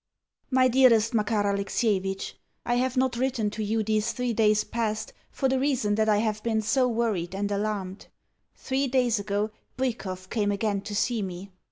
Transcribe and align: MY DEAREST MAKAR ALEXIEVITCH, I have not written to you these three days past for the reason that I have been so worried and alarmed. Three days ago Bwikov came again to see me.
MY 0.49 0.67
DEAREST 0.67 1.13
MAKAR 1.13 1.45
ALEXIEVITCH, 1.45 2.33
I 2.65 2.73
have 2.77 2.97
not 2.97 3.17
written 3.17 3.51
to 3.51 3.63
you 3.63 3.83
these 3.83 4.13
three 4.13 4.33
days 4.33 4.63
past 4.63 5.13
for 5.29 5.47
the 5.47 5.59
reason 5.59 5.93
that 5.93 6.09
I 6.09 6.17
have 6.17 6.41
been 6.41 6.63
so 6.63 6.87
worried 6.87 7.35
and 7.35 7.51
alarmed. 7.51 8.07
Three 8.55 8.87
days 8.87 9.19
ago 9.19 9.51
Bwikov 9.77 10.31
came 10.31 10.51
again 10.51 10.81
to 10.81 10.95
see 10.95 11.21
me. 11.21 11.51